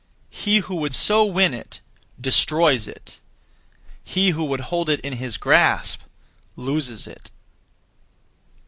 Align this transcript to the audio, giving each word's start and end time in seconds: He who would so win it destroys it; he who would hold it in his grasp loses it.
He 0.31 0.57
who 0.61 0.77
would 0.77 0.95
so 0.95 1.23
win 1.23 1.53
it 1.53 1.79
destroys 2.19 2.87
it; 2.87 3.19
he 4.03 4.31
who 4.31 4.43
would 4.45 4.61
hold 4.61 4.89
it 4.89 4.99
in 5.01 5.13
his 5.13 5.37
grasp 5.37 6.01
loses 6.55 7.05
it. 7.05 7.29